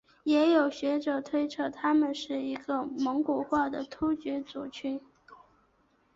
[0.23, 4.99] 也有学者推测他们是一个蒙古化的突厥族群。